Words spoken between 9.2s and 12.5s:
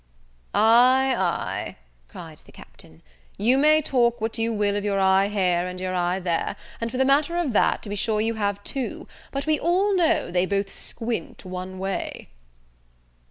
but we all know they both squint one way."